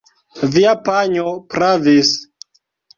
Via 0.55 0.71
panjo 0.89 1.37
pravis. 1.55 2.19